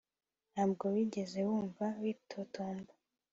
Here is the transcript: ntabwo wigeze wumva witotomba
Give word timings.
ntabwo 0.53 0.83
wigeze 0.93 1.39
wumva 1.47 1.85
witotomba 2.01 2.93